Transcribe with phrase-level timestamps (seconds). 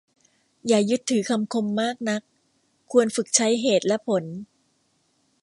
[0.67, 2.21] อย่ายึดถือคำคมมากนัก
[2.91, 4.23] ควรฝึกใช้เหตุและผล